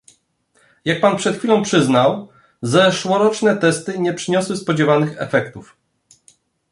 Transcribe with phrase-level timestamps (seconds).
[0.85, 2.27] Jak Pan przed chwilą przyznał,
[2.61, 5.77] zeszłoroczne testy nie przyniosły spodziewanych efektów